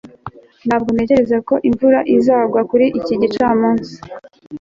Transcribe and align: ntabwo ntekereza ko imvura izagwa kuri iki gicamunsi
ntabwo 0.67 0.89
ntekereza 0.91 1.37
ko 1.47 1.55
imvura 1.69 1.99
izagwa 2.15 2.61
kuri 2.69 2.85
iki 2.99 3.13
gicamunsi 3.21 3.93